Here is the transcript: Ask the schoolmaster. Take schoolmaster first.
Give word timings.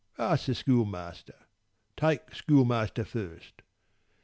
Ask 0.17 0.47
the 0.47 0.55
schoolmaster. 0.55 1.35
Take 1.95 2.33
schoolmaster 2.33 3.05
first. 3.05 3.61